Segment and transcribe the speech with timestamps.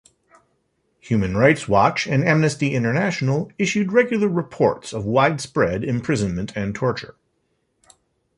[1.01, 7.17] Human Rights Watch and Amnesty International issued regular reports of widespread imprisonment and torture.